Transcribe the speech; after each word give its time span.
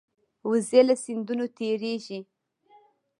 وزې 0.49 0.81
له 0.87 0.95
سیندونو 1.03 1.45
تېرېږي 1.57 2.19